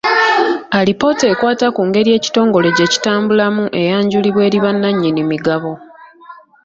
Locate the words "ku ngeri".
1.75-2.09